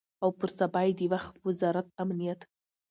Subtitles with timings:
[0.23, 2.39] او پر سبا یې د وخت وزارت امنیت